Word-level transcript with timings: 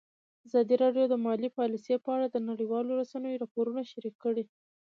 ازادي 0.47 0.75
راډیو 0.83 1.05
د 1.09 1.15
مالي 1.25 1.49
پالیسي 1.57 1.95
په 2.03 2.09
اړه 2.15 2.27
د 2.29 2.37
نړیوالو 2.49 2.97
رسنیو 3.01 3.41
راپورونه 3.43 3.81
شریک 3.91 4.15
کړي. 4.23 4.43